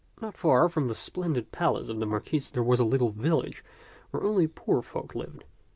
[0.19, 3.63] Not far from the splendid palace of the Marquis there was a little village
[4.09, 5.43] where only poor folk lived.